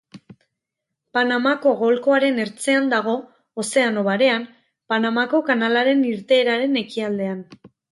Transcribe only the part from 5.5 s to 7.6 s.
kanalaren irteeraren ekialdean.